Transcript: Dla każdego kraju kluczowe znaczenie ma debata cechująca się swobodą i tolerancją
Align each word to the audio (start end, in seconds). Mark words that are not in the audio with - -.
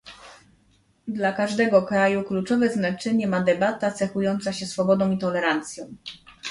Dla 1.07 1.33
każdego 1.33 1.81
kraju 1.81 2.23
kluczowe 2.23 2.69
znaczenie 2.69 3.27
ma 3.27 3.41
debata 3.43 3.91
cechująca 3.91 4.53
się 4.53 4.65
swobodą 4.65 5.11
i 5.11 5.17
tolerancją 5.17 5.95